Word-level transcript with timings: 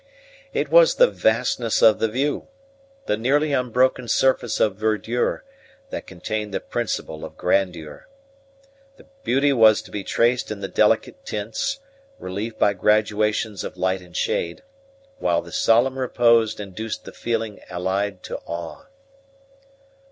It 0.51 0.69
was 0.69 0.95
the 0.95 1.05
vastness 1.07 1.83
of 1.83 1.99
the 1.99 2.07
view, 2.07 2.47
the 3.05 3.15
nearly 3.15 3.53
unbroken 3.53 4.07
surface 4.07 4.59
of 4.59 4.75
verdure, 4.75 5.43
that 5.91 6.07
contained 6.07 6.51
the 6.55 6.59
principle 6.59 7.23
of 7.23 7.37
grandeur. 7.37 8.07
The 8.97 9.05
beauty 9.23 9.53
was 9.53 9.79
to 9.83 9.91
be 9.91 10.03
traced 10.03 10.49
in 10.49 10.59
the 10.59 10.67
delicate 10.67 11.23
tints, 11.23 11.81
relieved 12.17 12.57
by 12.57 12.73
graduations 12.73 13.63
of 13.63 13.77
light 13.77 14.01
and 14.01 14.17
shade; 14.17 14.63
while 15.19 15.43
the 15.43 15.51
solemn 15.51 15.99
repose 15.99 16.59
induced 16.59 17.03
the 17.05 17.11
feeling 17.13 17.59
allied 17.69 18.23
to 18.23 18.39
awe. 18.47 18.85